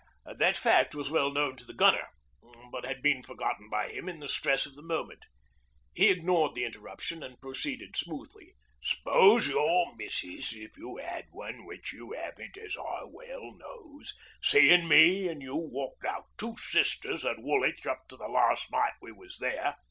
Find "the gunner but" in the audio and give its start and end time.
1.63-2.87